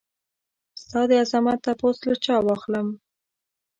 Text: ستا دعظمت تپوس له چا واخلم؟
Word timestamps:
ستا 0.81 1.01
دعظمت 1.11 1.57
تپوس 1.65 1.97
له 2.07 2.15
چا 2.25 2.35
واخلم؟ 2.47 2.87